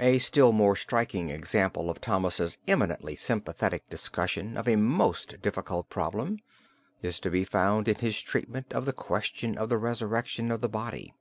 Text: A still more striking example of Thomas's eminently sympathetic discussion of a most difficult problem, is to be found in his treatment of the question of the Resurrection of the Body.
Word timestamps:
A 0.00 0.18
still 0.18 0.50
more 0.50 0.74
striking 0.74 1.30
example 1.30 1.90
of 1.90 2.00
Thomas's 2.00 2.58
eminently 2.66 3.14
sympathetic 3.14 3.88
discussion 3.88 4.56
of 4.56 4.66
a 4.66 4.74
most 4.74 5.40
difficult 5.40 5.88
problem, 5.88 6.40
is 7.02 7.20
to 7.20 7.30
be 7.30 7.44
found 7.44 7.86
in 7.86 7.94
his 8.00 8.20
treatment 8.20 8.72
of 8.72 8.84
the 8.84 8.92
question 8.92 9.56
of 9.56 9.68
the 9.68 9.78
Resurrection 9.78 10.50
of 10.50 10.60
the 10.60 10.68
Body. 10.68 11.14